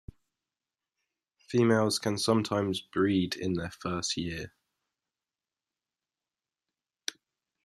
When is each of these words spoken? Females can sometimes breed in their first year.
Females 1.47 1.99
can 1.99 2.17
sometimes 2.17 2.81
breed 2.81 3.35
in 3.35 3.53
their 3.53 3.69
first 3.69 4.17
year. 4.17 4.51